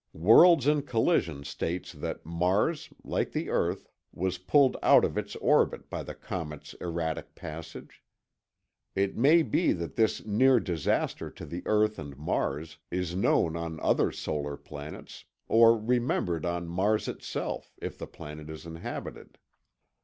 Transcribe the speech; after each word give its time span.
Worlds 0.17 0.65
in 0.65 0.81
Collision 0.81 1.43
states 1.43 1.91
that 1.93 2.25
Mars, 2.25 2.89
like 3.03 3.33
the 3.33 3.51
earth, 3.51 3.87
was 4.11 4.39
pulled 4.39 4.75
out 4.81 5.05
of 5.05 5.15
its 5.15 5.35
orbit 5.35 5.91
by 5.91 6.01
the 6.01 6.15
comet's 6.15 6.73
erratic 6.81 7.35
passage. 7.35 8.01
It 8.95 9.15
may 9.15 9.43
be 9.43 9.73
that 9.73 9.97
this 9.97 10.25
near 10.25 10.59
disaster 10.59 11.29
to 11.29 11.45
the 11.45 11.61
earth 11.67 11.99
and 11.99 12.17
Mars 12.17 12.79
is 12.89 13.15
known 13.15 13.55
on 13.55 13.79
other 13.79 14.11
solar 14.11 14.57
planets, 14.57 15.25
or 15.47 15.77
remembered 15.77 16.47
on 16.47 16.67
Mars 16.67 17.07
itself, 17.07 17.75
if 17.79 17.99
the 17.99 18.07
planet 18.07 18.49
is 18.49 18.65
inhabited. 18.65 19.37